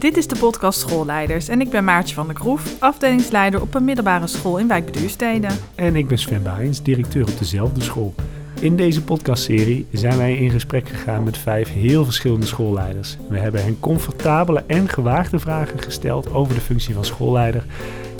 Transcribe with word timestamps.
Dit 0.00 0.16
is 0.16 0.26
de 0.26 0.36
podcast 0.36 0.80
Schoolleiders 0.80 1.48
en 1.48 1.60
ik 1.60 1.70
ben 1.70 1.84
Maartje 1.84 2.14
van 2.14 2.26
der 2.26 2.34
Kroef, 2.34 2.76
afdelingsleider 2.78 3.60
op 3.60 3.74
een 3.74 3.84
middelbare 3.84 4.26
school 4.26 4.58
in 4.58 4.68
Wijk 4.68 4.84
Beduurstede. 4.84 5.48
En 5.74 5.96
ik 5.96 6.08
ben 6.08 6.18
Sven 6.18 6.42
Baijens, 6.42 6.82
directeur 6.82 7.28
op 7.28 7.38
dezelfde 7.38 7.80
school. 7.80 8.14
In 8.60 8.76
deze 8.76 9.02
podcastserie 9.02 9.86
zijn 9.92 10.16
wij 10.16 10.36
in 10.36 10.50
gesprek 10.50 10.88
gegaan 10.88 11.24
met 11.24 11.38
vijf 11.38 11.72
heel 11.72 12.04
verschillende 12.04 12.46
schoolleiders. 12.46 13.16
We 13.28 13.38
hebben 13.38 13.62
hen 13.62 13.80
comfortabele 13.80 14.64
en 14.66 14.88
gewaagde 14.88 15.38
vragen 15.38 15.78
gesteld 15.78 16.32
over 16.32 16.54
de 16.54 16.60
functie 16.60 16.94
van 16.94 17.04
schoolleider. 17.04 17.64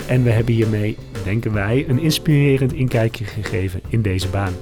En 0.07 0.23
we 0.23 0.29
hebben 0.29 0.53
hiermee, 0.53 0.97
denken 1.23 1.53
wij, 1.53 1.85
een 1.87 1.99
inspirerend 1.99 2.73
inkijkje 2.73 3.25
gegeven 3.25 3.81
in 3.87 4.01
deze 4.01 4.29
baan. 4.29 4.53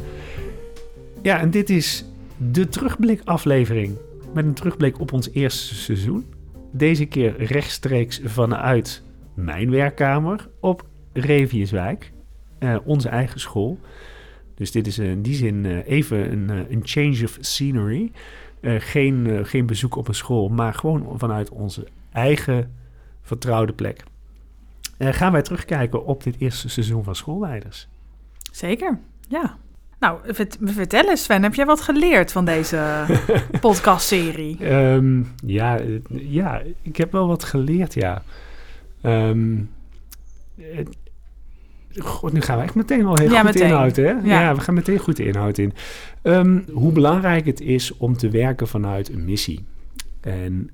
Ja, 1.21 1.39
en 1.39 1.51
dit 1.51 1.69
is 1.69 2.05
de 2.37 2.67
terugblikaflevering 2.67 3.95
met 4.33 4.45
een 4.45 4.53
terugblik 4.53 4.99
op 4.99 5.13
ons 5.13 5.29
eerste 5.33 5.75
seizoen. 5.75 6.37
Deze 6.71 7.05
keer 7.05 7.43
rechtstreeks 7.43 8.21
vanuit 8.23 9.03
mijn 9.33 9.69
werkkamer 9.69 10.49
op 10.59 10.85
Reviuswijk, 11.13 12.11
uh, 12.59 12.77
onze 12.83 13.09
eigen 13.09 13.39
school. 13.39 13.79
Dus 14.55 14.71
dit 14.71 14.87
is 14.87 14.99
in 14.99 15.21
die 15.21 15.35
zin 15.35 15.63
uh, 15.63 15.87
even 15.87 16.31
een, 16.31 16.49
een, 16.71 16.81
change 16.83 17.23
of 17.23 17.37
scenery. 17.39 18.11
geen, 18.61 19.45
geen 19.45 19.65
bezoek 19.65 19.95
op 19.95 20.07
een 20.07 20.15
school, 20.15 20.49
maar 20.49 20.73
gewoon 20.73 21.19
vanuit 21.19 21.49
onze 21.49 21.87
eigen 22.11 22.75
vertrouwde 23.21 23.73
plek. 23.73 24.03
gaan 24.97 25.31
wij 25.31 25.41
terugkijken 25.41 26.05
op 26.05 26.23
dit 26.23 26.35
eerste 26.39 26.69
seizoen 26.69 27.03
van 27.03 27.15
Schoolleiders? 27.15 27.87
Zeker, 28.51 28.99
ja. 29.27 29.57
Nou, 29.99 30.19
vertel 30.63 31.09
eens 31.09 31.23
Sven, 31.23 31.43
heb 31.43 31.55
jij 31.55 31.65
wat 31.65 31.81
geleerd 31.81 32.31
van 32.31 32.45
deze 32.45 33.05
podcastserie? 33.61 34.73
Um, 34.73 35.31
ja, 35.45 35.79
ja, 36.09 36.61
ik 36.81 36.97
heb 36.97 37.11
wel 37.11 37.27
wat 37.27 37.43
geleerd, 37.43 37.93
ja. 37.93 38.23
Um, 39.03 39.69
God, 41.97 42.33
nu 42.33 42.41
gaan 42.41 42.57
we 42.57 42.63
echt 42.63 42.75
meteen 42.75 43.05
al 43.05 43.17
heel 43.17 43.31
ja, 43.31 43.41
goed 43.41 43.53
meteen. 43.53 43.67
inhoud, 43.67 43.95
hè? 43.95 44.03
Ja. 44.03 44.19
ja. 44.23 44.55
we 44.55 44.61
gaan 44.61 44.73
meteen 44.73 44.97
goed 44.97 45.15
de 45.15 45.25
inhoud 45.25 45.57
in. 45.57 45.73
Um, 46.23 46.65
hoe 46.73 46.91
belangrijk 46.91 47.45
het 47.45 47.61
is 47.61 47.97
om 47.97 48.17
te 48.17 48.29
werken 48.29 48.67
vanuit 48.67 49.09
een 49.09 49.25
missie. 49.25 49.63
En 50.21 50.69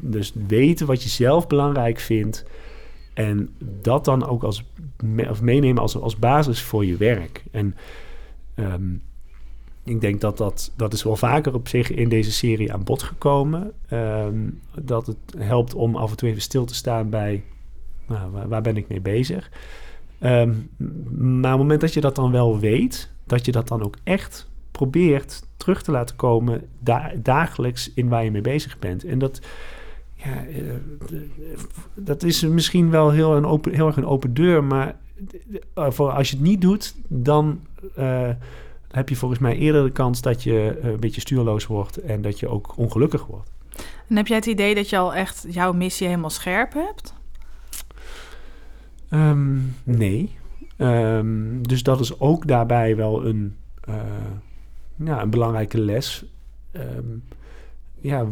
dus 0.00 0.32
weten 0.46 0.86
wat 0.86 1.02
je 1.02 1.08
zelf 1.08 1.46
belangrijk 1.46 1.98
vindt... 1.98 2.44
En 3.16 3.48
dat 3.82 4.04
dan 4.04 4.26
ook 4.26 4.42
als, 4.42 4.64
of 5.28 5.42
meenemen 5.42 5.82
als, 5.82 5.96
als 5.96 6.16
basis 6.16 6.62
voor 6.62 6.84
je 6.84 6.96
werk. 6.96 7.44
En 7.50 7.76
um, 8.54 9.02
ik 9.84 10.00
denk 10.00 10.20
dat, 10.20 10.36
dat 10.36 10.72
dat 10.76 10.92
is 10.92 11.02
wel 11.02 11.16
vaker 11.16 11.54
op 11.54 11.68
zich 11.68 11.90
in 11.90 12.08
deze 12.08 12.32
serie 12.32 12.72
aan 12.72 12.84
bod 12.84 13.02
gekomen. 13.02 13.72
Um, 13.92 14.60
dat 14.80 15.06
het 15.06 15.16
helpt 15.38 15.74
om 15.74 15.96
af 15.96 16.10
en 16.10 16.16
toe 16.16 16.28
even 16.28 16.42
stil 16.42 16.64
te 16.64 16.74
staan 16.74 17.10
bij 17.10 17.42
nou, 18.06 18.48
waar, 18.48 18.62
ben 18.62 18.76
ik 18.76 18.88
mee 18.88 19.00
bezig. 19.00 19.50
Um, 20.20 20.70
maar 21.18 21.52
op 21.52 21.58
het 21.58 21.58
moment 21.58 21.80
dat 21.80 21.94
je 21.94 22.00
dat 22.00 22.16
dan 22.16 22.30
wel 22.30 22.58
weet, 22.58 23.12
dat 23.26 23.44
je 23.44 23.52
dat 23.52 23.68
dan 23.68 23.82
ook 23.82 23.96
echt 24.04 24.50
probeert 24.70 25.48
terug 25.56 25.82
te 25.82 25.90
laten 25.90 26.16
komen 26.16 26.62
da 26.78 27.12
dagelijks 27.22 27.92
in 27.94 28.08
waar 28.08 28.24
je 28.24 28.30
mee 28.30 28.40
bezig 28.40 28.78
bent. 28.78 29.04
En 29.04 29.18
dat, 29.18 29.40
ja, 30.26 30.46
eh, 30.46 30.74
dat 31.94 32.22
is 32.22 32.42
misschien 32.42 32.90
wel 32.90 33.10
heel, 33.10 33.36
een 33.36 33.46
open, 33.46 33.74
heel 33.74 33.86
erg 33.86 33.96
een 33.96 34.06
open 34.06 34.34
deur, 34.34 34.64
maar 34.64 34.96
eh, 35.74 35.90
voor 35.90 36.10
als 36.10 36.30
je 36.30 36.36
het 36.36 36.44
niet 36.44 36.60
doet, 36.60 36.94
dan 37.08 37.60
uh, 37.98 38.28
heb 38.90 39.08
je 39.08 39.16
volgens 39.16 39.40
mij 39.40 39.56
eerder 39.56 39.84
de 39.84 39.90
kans 39.90 40.20
dat 40.20 40.42
je 40.42 40.78
een 40.82 41.00
beetje 41.00 41.20
stuurloos 41.20 41.66
wordt 41.66 41.96
en 41.96 42.22
dat 42.22 42.40
je 42.40 42.48
ook 42.48 42.76
ongelukkig 42.76 43.26
wordt. 43.26 43.50
En 44.08 44.16
heb 44.16 44.26
jij 44.26 44.36
het 44.36 44.46
idee 44.46 44.74
dat 44.74 44.88
je 44.88 44.98
al 44.98 45.14
echt 45.14 45.46
jouw 45.48 45.72
missie 45.72 46.06
helemaal 46.06 46.30
scherp 46.30 46.72
hebt? 46.72 47.14
Um, 49.10 49.74
nee. 49.82 50.30
Um, 50.78 51.68
dus 51.68 51.82
dat 51.82 52.00
is 52.00 52.20
ook 52.20 52.46
daarbij 52.46 52.96
wel 52.96 53.26
een, 53.26 53.56
uh, 53.88 53.94
ja, 54.96 55.22
een 55.22 55.30
belangrijke 55.30 55.80
les. 55.80 56.24
Um, 56.72 57.24
ja, 58.00 58.26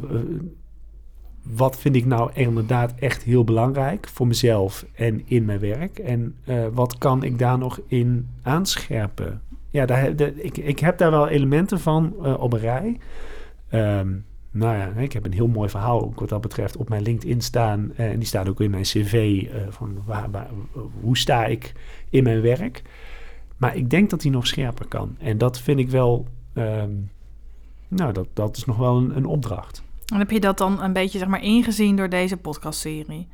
wat 1.52 1.78
vind 1.78 1.96
ik 1.96 2.06
nou 2.06 2.30
inderdaad 2.34 2.94
echt 2.98 3.22
heel 3.22 3.44
belangrijk 3.44 4.08
voor 4.08 4.26
mezelf 4.26 4.86
en 4.94 5.22
in 5.24 5.44
mijn 5.44 5.58
werk? 5.58 5.98
En 5.98 6.34
uh, 6.44 6.66
wat 6.72 6.98
kan 6.98 7.22
ik 7.22 7.38
daar 7.38 7.58
nog 7.58 7.80
in 7.86 8.28
aanscherpen? 8.42 9.42
Ja, 9.70 9.86
daar, 9.86 10.12
ik, 10.36 10.56
ik 10.56 10.78
heb 10.78 10.98
daar 10.98 11.10
wel 11.10 11.28
elementen 11.28 11.80
van 11.80 12.14
uh, 12.22 12.40
op 12.40 12.52
een 12.52 12.58
rij. 12.58 12.98
Um, 13.72 14.24
nou 14.50 14.76
ja, 14.76 14.86
ik 14.96 15.12
heb 15.12 15.24
een 15.24 15.32
heel 15.32 15.48
mooi 15.48 15.68
verhaal 15.68 16.02
ook 16.02 16.20
wat 16.20 16.28
dat 16.28 16.40
betreft 16.40 16.76
op 16.76 16.88
mijn 16.88 17.02
LinkedIn 17.02 17.40
staan. 17.40 17.92
Uh, 17.96 18.10
en 18.10 18.18
die 18.18 18.28
staat 18.28 18.48
ook 18.48 18.60
in 18.60 18.70
mijn 18.70 18.82
cv 18.82 19.46
van 19.68 20.02
waar, 20.04 20.28
hoe 21.00 21.16
sta 21.16 21.44
ik 21.44 21.72
in 22.10 22.22
mijn 22.22 22.40
werk. 22.40 22.82
Maar 23.56 23.76
ik 23.76 23.90
denk 23.90 24.10
dat 24.10 24.20
die 24.20 24.30
nog 24.30 24.46
scherper 24.46 24.86
kan. 24.86 25.16
En 25.18 25.38
dat 25.38 25.60
vind 25.60 25.78
ik 25.78 25.90
wel, 25.90 26.26
um, 26.54 27.10
nou 27.88 28.12
dat, 28.12 28.26
dat 28.32 28.56
is 28.56 28.64
nog 28.64 28.76
wel 28.76 28.96
een, 28.96 29.16
een 29.16 29.26
opdracht. 29.26 29.82
En 30.12 30.18
heb 30.18 30.30
je 30.30 30.40
dat 30.40 30.58
dan 30.58 30.82
een 30.82 30.92
beetje 30.92 31.18
zeg 31.18 31.28
maar, 31.28 31.42
ingezien 31.42 31.96
door 31.96 32.08
deze 32.08 32.36
podcastserie? 32.36 33.28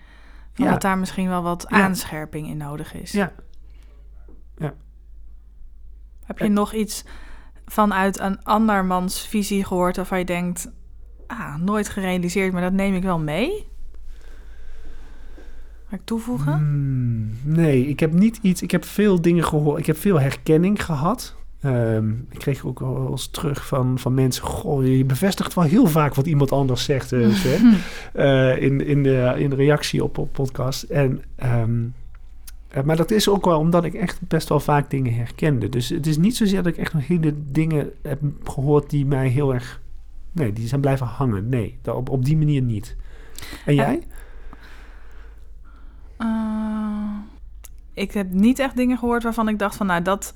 Van 0.52 0.64
ja. 0.64 0.70
Dat 0.70 0.82
daar 0.82 0.98
misschien 0.98 1.28
wel 1.28 1.42
wat 1.42 1.66
ja. 1.68 1.82
aanscherping 1.82 2.48
in 2.48 2.56
nodig 2.56 2.94
is. 2.94 3.12
Ja. 3.12 3.32
ja. 4.56 4.74
Heb 6.24 6.38
je 6.38 6.48
nog 6.48 6.72
iets 6.72 7.04
vanuit 7.66 8.20
een 8.20 8.42
andermans 8.42 9.26
visie 9.26 9.64
gehoord 9.64 9.96
waarvan 9.96 10.18
je 10.18 10.24
denkt... 10.24 10.70
Ah, 11.26 11.56
nooit 11.56 11.88
gerealiseerd, 11.88 12.52
maar 12.52 12.62
dat 12.62 12.72
neem 12.72 12.94
ik 12.94 13.02
wel 13.02 13.18
mee? 13.18 13.68
Ga 15.88 15.96
ik 15.96 16.04
toevoegen? 16.04 16.52
Hmm, 16.52 17.38
nee, 17.42 17.86
ik 17.86 18.00
heb 18.00 18.12
niet 18.12 18.38
iets... 18.42 18.62
Ik 18.62 18.70
heb 18.70 18.84
veel 18.84 19.20
dingen 19.20 19.44
gehoord. 19.44 19.78
Ik 19.78 19.86
heb 19.86 19.96
veel 19.96 20.20
herkenning 20.20 20.84
gehad. 20.84 21.36
Um, 21.64 22.26
ik 22.30 22.38
kreeg 22.38 22.66
ook 22.66 22.80
wel 22.80 23.08
eens 23.10 23.26
terug 23.26 23.66
van, 23.66 23.98
van 23.98 24.14
mensen... 24.14 24.44
Goh, 24.44 24.86
je 24.86 25.04
bevestigt 25.04 25.54
wel 25.54 25.64
heel 25.64 25.86
vaak 25.86 26.14
wat 26.14 26.26
iemand 26.26 26.52
anders 26.52 26.84
zegt. 26.84 27.12
Uh, 27.12 27.44
uh, 28.14 28.62
in, 28.66 28.86
in, 28.86 29.02
de, 29.02 29.34
in 29.36 29.50
de 29.50 29.56
reactie 29.56 30.04
op, 30.04 30.18
op 30.18 30.32
podcast. 30.32 30.82
En, 30.82 31.22
um, 31.44 31.94
uh, 32.76 32.82
maar 32.82 32.96
dat 32.96 33.10
is 33.10 33.28
ook 33.28 33.44
wel 33.44 33.58
omdat 33.58 33.84
ik 33.84 33.94
echt 33.94 34.20
best 34.28 34.48
wel 34.48 34.60
vaak 34.60 34.90
dingen 34.90 35.14
herkende. 35.14 35.68
Dus 35.68 35.88
het 35.88 36.06
is 36.06 36.18
niet 36.18 36.36
zozeer 36.36 36.62
dat 36.62 36.72
ik 36.72 36.78
echt 36.78 36.92
nog 36.92 37.06
hele 37.06 37.34
dingen 37.36 37.90
heb 38.02 38.20
gehoord... 38.44 38.90
die 38.90 39.06
mij 39.06 39.28
heel 39.28 39.54
erg... 39.54 39.80
Nee, 40.32 40.52
die 40.52 40.68
zijn 40.68 40.80
blijven 40.80 41.06
hangen. 41.06 41.48
Nee, 41.48 41.78
op, 41.84 42.08
op 42.08 42.24
die 42.24 42.36
manier 42.36 42.62
niet. 42.62 42.96
En 43.64 43.74
jij? 43.74 44.02
ik 47.94 48.12
heb 48.12 48.30
niet 48.30 48.58
echt 48.58 48.76
dingen 48.76 48.98
gehoord 48.98 49.22
waarvan 49.22 49.48
ik 49.48 49.58
dacht 49.58 49.76
van... 49.76 49.86
nou, 49.86 50.02
dat 50.02 50.34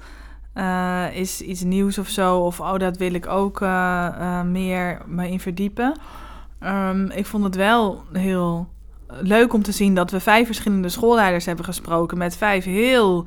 uh, 0.55 1.17
is 1.17 1.41
iets 1.41 1.63
nieuws 1.63 1.99
of 1.99 2.09
zo. 2.09 2.39
Of 2.39 2.61
oh, 2.61 2.79
dat 2.79 2.97
wil 2.97 3.15
ik 3.15 3.27
ook 3.27 3.61
uh, 3.61 3.69
uh, 4.19 4.43
meer 4.43 5.03
me 5.07 5.31
in 5.31 5.41
verdiepen. 5.41 5.95
Um, 6.61 7.11
ik 7.11 7.27
vond 7.27 7.45
het 7.45 7.57
wel 7.57 8.05
heel 8.13 8.69
leuk 9.07 9.53
om 9.53 9.63
te 9.63 9.73
zien 9.73 9.95
dat 9.95 10.11
we 10.11 10.21
vijf 10.21 10.47
verschillende 10.47 10.89
schoolleiders 10.89 11.47
hebben 11.47 11.65
gesproken. 11.65 12.19
Met 12.19 12.37
vijf 12.37 12.65
heel 12.65 13.27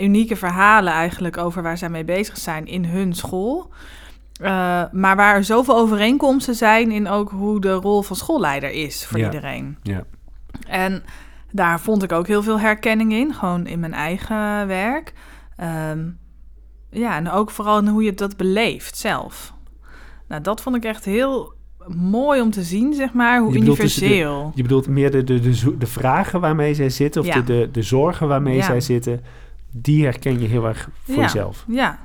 unieke 0.00 0.36
verhalen 0.36 0.92
eigenlijk 0.92 1.36
over 1.36 1.62
waar 1.62 1.78
zij 1.78 1.88
mee 1.88 2.04
bezig 2.04 2.36
zijn 2.36 2.66
in 2.66 2.84
hun 2.84 3.14
school. 3.14 3.70
maar 4.92 5.16
waar 5.16 5.34
er 5.34 5.44
zoveel 5.44 5.76
overeenkomsten 5.76 6.54
zijn 6.54 6.90
in 6.90 7.08
ook 7.08 7.30
hoe 7.30 7.60
de 7.60 7.72
rol 7.72 8.02
van 8.02 8.16
schoolleider 8.16 8.70
is 8.70 9.06
voor 9.06 9.18
ja. 9.18 9.24
iedereen. 9.24 9.78
Ja. 9.82 10.02
En 10.66 11.04
daar 11.50 11.80
vond 11.80 12.02
ik 12.02 12.12
ook 12.12 12.26
heel 12.26 12.42
veel 12.42 12.60
herkenning 12.60 13.12
in, 13.12 13.34
gewoon 13.34 13.66
in 13.66 13.80
mijn 13.80 13.94
eigen 13.94 14.66
werk. 14.66 15.12
Um, 15.90 16.18
ja, 16.94 17.16
en 17.16 17.30
ook 17.30 17.50
vooral 17.50 17.78
in 17.78 17.88
hoe 17.88 18.02
je 18.02 18.14
dat 18.14 18.36
beleeft 18.36 18.96
zelf. 18.96 19.52
Nou, 20.28 20.42
dat 20.42 20.60
vond 20.60 20.76
ik 20.76 20.84
echt 20.84 21.04
heel 21.04 21.52
mooi 21.88 22.40
om 22.40 22.50
te 22.50 22.62
zien, 22.62 22.94
zeg 22.94 23.12
maar, 23.12 23.40
hoe 23.40 23.52
je 23.52 23.58
universeel. 23.58 24.42
Dus 24.42 24.50
de, 24.50 24.56
je 24.56 24.62
bedoelt 24.62 24.88
meer 24.88 25.10
de, 25.10 25.24
de, 25.24 25.40
de, 25.40 25.76
de, 25.78 25.86
vragen 25.86 26.40
waarmee 26.40 26.74
zij 26.74 26.90
zitten, 26.90 27.20
of 27.20 27.26
ja. 27.26 27.34
de, 27.34 27.44
de, 27.44 27.68
de 27.72 27.82
zorgen 27.82 28.28
waarmee 28.28 28.56
ja. 28.56 28.64
zij 28.64 28.80
zitten, 28.80 29.20
die 29.70 30.04
herken 30.04 30.40
je 30.40 30.46
heel 30.46 30.66
erg 30.66 30.88
voor 31.02 31.14
ja. 31.14 31.22
jezelf. 31.22 31.64
Ja. 31.68 31.98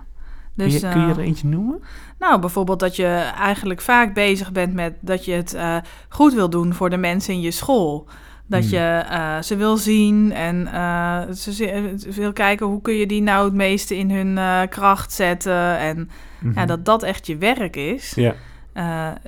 Dus, 0.53 0.79
kun, 0.79 0.89
je, 0.89 0.95
kun 0.95 1.07
je 1.07 1.13
er 1.13 1.19
eentje 1.19 1.47
noemen? 1.47 1.81
Nou, 2.19 2.39
bijvoorbeeld 2.39 2.79
dat 2.79 2.95
je 2.95 3.31
eigenlijk 3.37 3.81
vaak 3.81 4.13
bezig 4.13 4.51
bent 4.51 4.73
met 4.73 4.93
dat 4.99 5.25
je 5.25 5.31
het 5.31 5.53
uh, 5.53 5.77
goed 6.09 6.33
wil 6.33 6.49
doen 6.49 6.73
voor 6.73 6.89
de 6.89 6.97
mensen 6.97 7.33
in 7.33 7.41
je 7.41 7.51
school. 7.51 8.07
Dat 8.49 8.63
hmm. 8.63 8.69
je 8.69 9.05
uh, 9.11 9.41
ze 9.41 9.55
wil 9.55 9.77
zien 9.77 10.31
en 10.31 10.67
uh, 10.73 11.21
ze 11.31 12.11
wil 12.11 12.33
kijken 12.33 12.65
hoe 12.65 12.81
kun 12.81 12.93
je 12.93 13.07
die 13.07 13.21
nou 13.21 13.45
het 13.45 13.53
meeste 13.53 13.97
in 13.97 14.11
hun 14.11 14.37
uh, 14.37 14.61
kracht 14.69 15.11
zetten. 15.11 15.77
En 15.77 15.97
mm 15.97 16.07
-hmm. 16.39 16.53
ja, 16.53 16.65
dat 16.65 16.85
dat 16.85 17.03
echt 17.03 17.27
je 17.27 17.37
werk 17.37 17.75
is, 17.75 18.13
ja. 18.15 18.35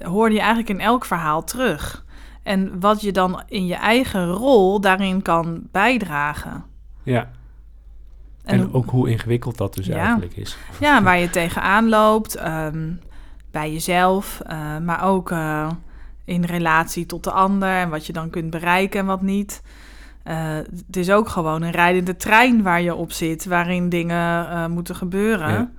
hoorde 0.04 0.34
je 0.34 0.40
eigenlijk 0.40 0.70
in 0.70 0.80
elk 0.80 1.06
verhaal 1.06 1.44
terug. 1.44 2.06
En 2.44 2.80
wat 2.80 3.02
je 3.02 3.12
dan 3.12 3.44
in 3.48 3.66
je 3.66 3.76
eigen 3.76 4.28
rol 4.28 4.82
daarin 4.82 5.22
kan 5.22 5.62
bijdragen. 5.72 6.64
Ja. 7.04 7.30
En, 8.44 8.60
en 8.60 8.74
ook 8.74 8.90
hoe 8.90 9.10
ingewikkeld 9.10 9.58
dat 9.58 9.74
dus 9.74 9.86
ja. 9.86 9.96
eigenlijk 9.96 10.36
is. 10.36 10.58
Ja, 10.80 11.04
waar 11.04 11.20
je 11.20 11.30
tegenaan 11.30 11.90
loopt, 11.90 12.46
um, 12.48 13.00
bij 13.52 13.72
jezelf, 13.72 14.42
maar 14.82 15.04
ook 15.04 15.34
in 16.26 16.44
relatie 16.44 17.06
tot 17.06 17.24
de 17.24 17.32
ander 17.32 17.70
en 17.70 17.90
wat 17.90 18.06
je 18.06 18.14
dan 18.14 18.30
kunt 18.30 18.50
bereiken 18.50 19.00
en 19.00 19.06
wat 19.06 19.22
niet. 19.22 19.62
Uh, 20.28 20.56
het 20.88 20.98
is 20.98 21.12
ook 21.12 21.30
gewoon 21.30 21.62
een 21.62 21.72
rijdende 21.72 22.16
trein 22.16 22.62
waar 22.62 22.82
je 22.82 22.96
op 22.96 23.12
zit, 23.12 23.46
waarin 23.46 23.90
dingen 23.90 24.46
uh, 24.46 24.66
moeten 24.66 24.96
gebeuren. 24.96 25.74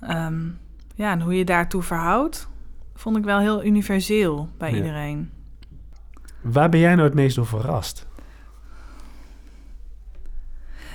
Ja. 0.00 0.26
Um, 0.26 0.58
ja, 0.94 1.12
en 1.12 1.20
hoe 1.20 1.34
je 1.34 1.44
daartoe 1.44 1.82
verhoudt, 1.82 2.48
vond 2.94 3.16
ik 3.16 3.24
wel 3.24 3.38
heel 3.38 3.64
universeel 3.64 4.48
bij 4.58 4.70
ja. 4.70 4.76
iedereen. 4.76 5.30
Waar 6.40 6.68
ben 6.68 6.80
jij 6.80 6.94
nou 6.94 7.06
het 7.06 7.14
meest 7.14 7.36
door 7.36 7.46
verrast? 7.46 8.06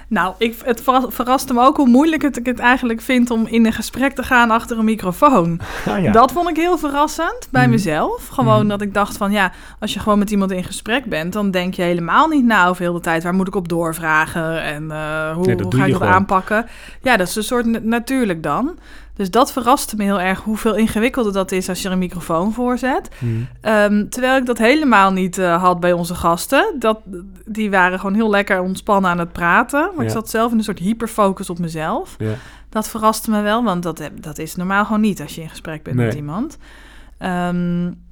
Nou, 0.09 0.33
ik, 0.37 0.55
het 0.63 0.81
verraste 1.07 1.53
me 1.53 1.61
ook 1.61 1.77
hoe 1.77 1.87
moeilijk 1.87 2.21
het, 2.21 2.37
ik 2.37 2.45
het 2.45 2.59
eigenlijk 2.59 3.01
vind 3.01 3.31
om 3.31 3.47
in 3.47 3.65
een 3.65 3.73
gesprek 3.73 4.15
te 4.15 4.23
gaan 4.23 4.51
achter 4.51 4.77
een 4.77 4.85
microfoon. 4.85 5.59
Ah, 5.85 6.03
ja. 6.03 6.11
Dat 6.11 6.31
vond 6.31 6.49
ik 6.49 6.55
heel 6.55 6.77
verrassend 6.77 7.47
bij 7.51 7.65
mm. 7.65 7.71
mezelf. 7.71 8.27
Gewoon 8.27 8.61
mm. 8.61 8.67
dat 8.67 8.81
ik 8.81 8.93
dacht 8.93 9.17
van 9.17 9.31
ja, 9.31 9.51
als 9.79 9.93
je 9.93 9.99
gewoon 9.99 10.19
met 10.19 10.31
iemand 10.31 10.51
in 10.51 10.63
gesprek 10.63 11.05
bent, 11.05 11.33
dan 11.33 11.51
denk 11.51 11.73
je 11.73 11.81
helemaal 11.81 12.27
niet 12.27 12.45
na 12.45 12.67
over 12.67 12.81
heel 12.81 12.93
de 12.93 12.99
tijd 12.99 13.23
waar 13.23 13.33
moet 13.33 13.47
ik 13.47 13.55
op 13.55 13.69
doorvragen 13.69 14.63
en 14.63 14.83
uh, 14.83 15.31
hoe, 15.31 15.61
hoe 15.61 15.75
ga 15.75 15.85
ik 15.85 15.91
dat 15.91 16.01
aanpakken. 16.01 16.65
Ja, 17.01 17.17
dat 17.17 17.27
is 17.27 17.35
een 17.35 17.43
soort 17.43 17.83
natuurlijk 17.83 18.43
dan. 18.43 18.77
Dus 19.19 19.31
dat 19.31 19.51
verraste 19.51 19.95
me 19.95 20.03
heel 20.03 20.21
erg 20.21 20.41
hoeveel 20.41 20.75
ingewikkelder 20.75 21.33
dat 21.33 21.51
is 21.51 21.69
als 21.69 21.81
je 21.81 21.87
er 21.87 21.93
een 21.93 21.99
microfoon 21.99 22.53
voor 22.53 22.77
zet. 22.77 23.09
Hmm. 23.17 23.47
Ehm, 23.61 24.07
terwijl 24.09 24.37
ik 24.37 24.45
dat 24.45 24.57
helemaal 24.57 25.11
niet 25.11 25.37
uh, 25.37 25.61
had 25.61 25.79
bij 25.79 25.93
onze 25.93 26.15
gasten. 26.15 26.75
Dat, 26.77 26.99
die 27.45 27.69
waren 27.69 27.99
gewoon 27.99 28.15
heel 28.15 28.29
lekker 28.29 28.61
ontspannen 28.61 29.11
aan 29.11 29.19
het 29.19 29.31
praten. 29.31 29.91
Maar 29.95 30.05
ik 30.05 30.11
zat 30.11 30.29
zelf 30.29 30.51
in 30.51 30.57
een 30.57 30.63
soort 30.63 30.79
hyperfocus 30.79 31.49
op 31.49 31.59
mezelf. 31.59 32.15
Ja. 32.17 32.33
Dat 32.69 32.89
verraste 32.89 33.31
me 33.31 33.41
wel, 33.41 33.63
want 33.63 33.83
dat, 33.83 34.09
dat 34.13 34.37
is 34.37 34.55
normaal 34.55 34.85
gewoon 34.85 35.01
niet 35.01 35.21
als 35.21 35.35
je 35.35 35.41
in 35.41 35.49
gesprek 35.49 35.83
bent 35.83 35.95
met 35.95 36.13
iemand. 36.13 36.57
Um, 37.19 38.03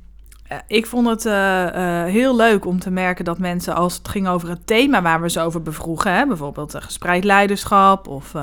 ik 0.68 0.86
vond 0.86 1.08
het 1.08 1.26
uh, 1.26 1.34
uh, 1.34 2.04
heel 2.04 2.36
leuk 2.36 2.66
om 2.66 2.80
te 2.80 2.92
merken 2.92 3.26
dat 3.26 3.40
mensen, 3.40 3.76
als 3.76 3.98
het 3.98 4.08
ging 4.08 4.28
over 4.28 4.50
het 4.50 4.68
thema 4.68 5.02
waar 5.02 5.22
we 5.22 5.30
ze 5.30 5.42
over 5.42 5.62
bevroegen, 5.62 6.14
hè, 6.14 6.26
bijvoorbeeld 6.26 6.76
gespreid 6.80 7.24
leiderschap 7.24 8.08
of 8.08 8.34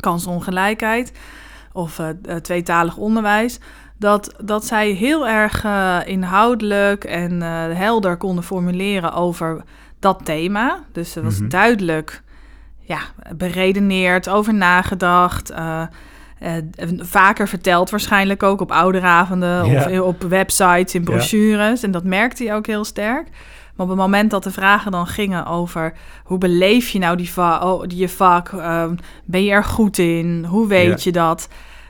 kansongelijkheid, 0.00 1.12
of 1.72 1.98
uh, 1.98 2.36
tweetalig 2.36 2.96
onderwijs. 2.96 3.58
Dat, 3.98 4.34
dat 4.44 4.64
zij 4.66 4.90
heel 4.90 5.28
erg 5.28 5.64
uh, 5.64 5.98
inhoudelijk 6.04 7.04
en 7.04 7.32
uh, 7.32 7.64
helder 7.72 8.16
konden 8.16 8.44
formuleren 8.44 9.12
over 9.12 9.62
dat 9.98 10.20
thema. 10.24 10.78
Dus 10.92 11.16
er 11.16 11.22
was 11.22 11.34
mm 11.34 11.40
-hmm. 11.40 11.48
duidelijk 11.48 12.22
ja, 12.78 13.00
beredeneerd, 13.36 14.28
over 14.28 14.54
nagedacht. 14.54 15.52
vaker 16.98 17.48
verteld 17.48 17.90
waarschijnlijk 17.90 18.42
ook 18.42 18.60
op 18.60 18.72
ouderavonden 18.72 19.66
ja. 19.66 19.84
of 19.84 20.00
op 20.00 20.22
websites, 20.22 20.94
in 20.94 21.04
brochures. 21.04 21.80
Ja. 21.80 21.86
En 21.86 21.90
dat 21.90 22.04
merkte 22.04 22.44
hij 22.44 22.54
ook 22.54 22.66
heel 22.66 22.84
sterk. 22.84 23.28
Maar 23.74 23.86
op 23.86 23.88
het 23.88 23.98
moment 23.98 24.30
dat 24.30 24.42
de 24.42 24.50
vragen 24.50 24.92
dan 24.92 25.06
gingen 25.06 25.46
over 25.46 25.92
hoe 26.24 26.38
beleef 26.38 26.88
je 26.88 26.98
nou 26.98 27.16
die, 27.16 27.30
va 27.30 27.72
oh, 27.72 27.82
die 27.86 27.98
je 27.98 28.08
vak, 28.08 28.52
um, 28.52 28.98
ben 29.24 29.44
je 29.44 29.50
er 29.50 29.64
goed 29.64 29.98
in, 29.98 30.44
hoe 30.48 30.66
weet 30.66 31.02
je 31.02 31.12
dat, 31.12 31.48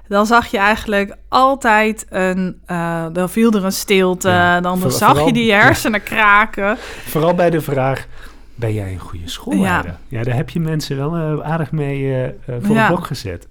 dan 0.09 0.27
zag 0.27 0.47
je 0.47 0.59
eigenlijk 0.59 1.17
altijd 1.29 2.07
een, 2.09 2.61
uh, 2.67 3.07
dan 3.13 3.31
viel 3.31 3.53
er 3.53 3.65
een 3.65 3.73
stilte, 3.73 4.59
dan 4.63 4.79
Voor, 4.79 4.91
zag 4.91 5.25
je 5.25 5.33
die 5.33 5.53
hersenen 5.53 6.03
kraken. 6.03 6.77
Vooral 7.07 7.35
bij 7.35 7.51
de 7.51 7.61
vraag, 7.61 8.07
ben 8.55 8.75
jij 8.75 8.93
een 8.93 8.99
goede 8.99 9.29
schoolleider? 9.29 9.91
Ja, 10.09 10.19
ja 10.19 10.25
daar 10.25 10.35
heb 10.35 10.51
je 10.51 10.61
mensen 10.61 10.97
wel 10.97 11.17
uh, 11.17 11.51
aardig 11.51 11.73
mee 11.73 12.01
uh, 12.03 12.29
voor 12.61 12.75
ja. 12.75 12.87
de 12.87 12.93
blok 12.93 13.07
gezet. 13.07 13.49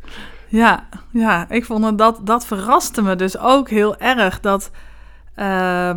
Ja, 0.48 0.88
ja, 1.12 1.50
ik 1.50 1.66
vond 1.66 1.98
dat, 1.98 2.20
dat 2.24 2.46
verraste 2.46 3.02
me 3.02 3.16
dus 3.16 3.38
ook 3.38 3.70
heel 3.70 3.98
erg, 3.98 4.40
dat... 4.40 4.72
Uh, 5.36 5.92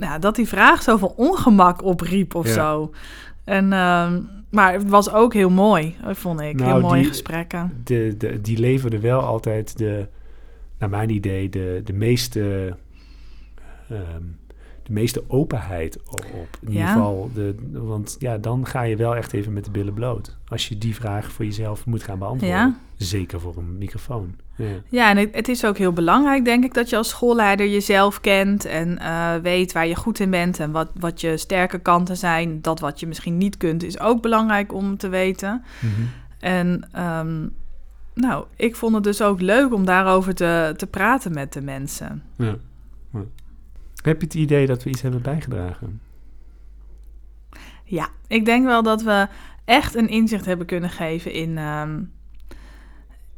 ja, 0.00 0.18
dat 0.18 0.36
die 0.36 0.48
vraag 0.48 0.82
zoveel 0.82 1.14
ongemak 1.16 1.82
opriep 1.82 2.34
of 2.34 2.46
zo. 2.46 2.92
En, 3.44 3.64
uh, 3.64 4.12
maar 4.50 4.72
het 4.72 4.88
was 4.88 5.12
ook 5.12 5.34
heel 5.34 5.50
mooi, 5.50 5.96
vond 6.04 6.40
ik. 6.40 6.56
Nou, 6.56 6.70
heel 6.72 6.80
mooie 6.80 7.00
die, 7.00 7.08
gesprekken. 7.08 7.80
De, 7.84 8.14
de, 8.18 8.40
die 8.40 8.58
leverde 8.58 9.00
wel 9.00 9.20
altijd 9.20 9.78
de, 9.78 10.08
naar 10.78 10.88
mijn 10.90 11.10
idee, 11.10 11.48
de, 11.48 11.80
de 11.84 11.92
meeste... 11.92 12.76
Um, 13.90 14.37
de 14.88 14.94
meeste 14.94 15.24
openheid 15.26 15.98
op. 16.10 16.58
In 16.60 16.72
ieder 16.72 16.86
geval, 16.86 17.30
de, 17.34 17.54
want 17.72 18.16
ja, 18.18 18.38
dan 18.38 18.66
ga 18.66 18.82
je 18.82 18.96
wel 18.96 19.16
echt 19.16 19.32
even 19.32 19.52
met 19.52 19.64
de 19.64 19.70
billen 19.70 19.94
bloot. 19.94 20.36
Als 20.48 20.68
je 20.68 20.78
die 20.78 20.94
vraag 20.94 21.32
voor 21.32 21.44
jezelf 21.44 21.86
moet 21.86 22.02
gaan 22.02 22.18
beantwoorden. 22.18 22.58
Ja. 22.58 22.78
Zeker 22.96 23.40
voor 23.40 23.56
een 23.56 23.78
microfoon. 23.78 24.34
Ja, 24.56 24.66
ja 24.88 25.10
en 25.10 25.16
het, 25.16 25.34
het, 25.34 25.48
is 25.48 25.64
ook 25.64 25.78
heel 25.78 25.92
belangrijk, 25.92 26.44
denk 26.44 26.64
ik, 26.64 26.74
dat 26.74 26.90
je 26.90 26.96
als 26.96 27.08
schoolleider 27.08 27.68
jezelf 27.68 28.20
kent 28.20 28.64
en 28.64 28.98
uh, 29.00 29.34
weet 29.34 29.72
waar 29.72 29.86
je 29.86 29.94
goed 29.94 30.20
in 30.20 30.30
bent 30.30 30.60
en 30.60 30.70
wat, 30.70 30.90
wat 30.94 31.20
je 31.20 31.36
sterke 31.36 31.78
kanten 31.78 32.16
zijn. 32.16 32.62
Dat 32.62 32.80
wat 32.80 33.00
je 33.00 33.06
misschien 33.06 33.38
niet 33.38 33.56
kunt, 33.56 33.82
is 33.82 34.00
ook 34.00 34.22
belangrijk 34.22 34.72
om 34.72 34.96
te 34.96 35.08
weten. 35.08 35.64
Mm 35.80 35.90
-hmm. 35.94 36.08
En 36.38 36.88
um, 37.18 37.52
nou, 38.14 38.44
ik 38.56 38.76
vond 38.76 38.94
het 38.94 39.04
dus 39.04 39.22
ook 39.22 39.40
leuk 39.40 39.72
om 39.72 39.84
daarover 39.84 40.34
te, 40.34 40.74
te 40.76 40.86
praten 40.86 41.32
met 41.32 41.52
de 41.52 41.60
mensen. 41.60 42.22
Ja. 42.36 42.56
Heb 44.02 44.20
je 44.20 44.26
het 44.26 44.34
idee 44.34 44.66
dat 44.66 44.82
we 44.82 44.90
iets 44.90 45.02
hebben 45.02 45.22
bijgedragen? 45.22 46.00
Ja, 47.84 48.08
ik 48.26 48.44
denk 48.44 48.66
wel 48.66 48.82
dat 48.82 49.02
we 49.02 49.28
echt 49.64 49.94
een 49.94 50.08
inzicht 50.08 50.44
hebben 50.44 50.66
kunnen 50.66 50.90
geven 50.90 51.32
in, 51.32 51.58
um, 51.58 52.12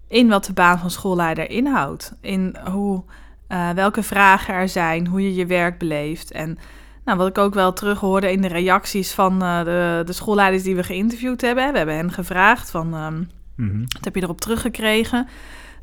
in 0.09 0.29
wat 0.29 0.45
de 0.45 0.53
baan 0.53 0.79
van 0.79 0.91
schoolleider 0.91 1.51
inhoudt. 1.51 2.15
In 2.21 2.57
hoe, 2.71 3.05
uh, 3.49 3.71
welke 3.71 4.03
vragen 4.03 4.55
er 4.55 4.69
zijn, 4.69 5.07
hoe 5.07 5.23
je 5.23 5.35
je 5.35 5.47
werk 5.47 5.79
beleeft. 5.79 6.31
En 6.31 6.59
nou, 7.05 7.19
wat 7.19 7.29
ik 7.29 7.39
ook 7.39 7.55
wel 7.55 7.73
terug 7.73 8.01
hoorde 8.01 8.33
in 8.33 8.41
de 8.41 8.49
reacties 8.49 9.13
van 9.13 9.43
uh, 9.43 9.65
de, 9.65 10.03
de 10.05 10.13
schoolleiders 10.13 10.63
die 10.63 10.77
we 10.77 10.83
geïnterviewd 10.83 11.41
hebben. 11.41 11.71
We 11.71 11.77
hebben 11.77 11.97
hen 11.97 12.13
gevraagd 12.13 12.71
van, 12.71 12.95
um, 12.95 13.15
mm 13.15 13.69
-hmm. 13.69 13.85
wat 13.89 14.05
heb 14.05 14.15
je 14.15 14.23
erop 14.23 14.41
teruggekregen? 14.41 15.29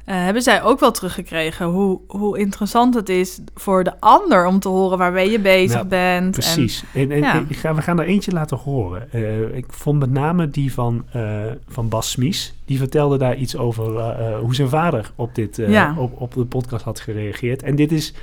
Uh, 0.10 0.16
hebben 0.16 0.42
zij 0.42 0.64
ook 0.64 0.80
wel 0.80 0.92
teruggekregen 0.92 1.66
hoe, 1.66 2.00
hoe 2.08 2.40
interessant 2.40 2.94
het 2.94 3.10
is 3.10 3.40
voor 3.56 3.84
de 3.84 4.00
ander 4.00 4.46
om 4.46 4.60
te 4.60 4.68
horen 4.68 4.98
waarmee 4.98 5.32
je 5.32 5.40
bezig 5.40 5.76
nou, 5.76 5.88
bent. 5.88 6.32
Precies. 6.32 6.84
En, 6.94 7.12
en, 7.12 7.20
ja. 7.20 7.46
ga, 7.50 7.76
we 7.76 7.82
gaan 7.82 8.00
er 8.00 8.06
eentje 8.06 8.32
laten 8.32 8.58
horen. 8.58 9.10
Uh, 9.14 9.56
ik 9.56 9.66
vond 9.68 10.00
met 10.00 10.12
name 10.12 10.50
die 10.50 10.74
van, 10.74 11.06
uh, 11.16 11.42
van 11.68 11.90
Bas 11.90 12.12
Smies. 12.12 12.54
Die 12.66 12.78
vertelde 12.78 13.18
daar 13.18 13.36
iets 13.36 13.58
over 13.58 14.14
hoe 14.36 14.56
zijn 14.56 14.70
vader 14.70 15.12
op, 15.16 15.36
dit, 15.36 15.56
ja. 15.56 15.96
op, 15.98 16.22
op 16.22 16.34
de 16.34 16.46
podcast 16.46 16.84
had 16.84 17.00
gereageerd. 17.00 17.64
En 17.64 17.76
dit 17.76 17.92
is, 17.92 18.14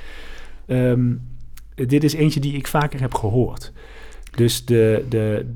um, 0.67 1.21
dit 1.75 2.03
is 2.03 2.13
eentje 2.13 2.39
die 2.39 2.53
ik 2.53 2.67
vaker 2.67 3.01
heb 3.01 3.13
gehoord. 3.13 3.71
Dus 4.35 4.65
de, 4.65 5.05
de, 5.09 5.53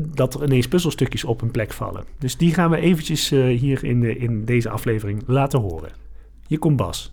dat 0.00 0.34
er 0.34 0.42
ineens 0.42 0.68
puzzelstukjes 0.68 1.24
op 1.24 1.42
een 1.42 1.50
plek 1.50 1.72
vallen. 1.72 2.04
Dus 2.18 2.36
die 2.36 2.54
gaan 2.54 2.70
we 2.70 2.76
eventjes 2.76 3.32
uh, 3.32 3.58
hier 3.58 3.84
in, 3.84 4.00
de, 4.00 4.16
in 4.16 4.44
deze 4.44 4.70
aflevering 4.70 5.22
laten 5.26 5.60
horen. 5.60 5.90
Hier 6.46 6.58
komt 6.58 6.76
Bas. 6.76 7.12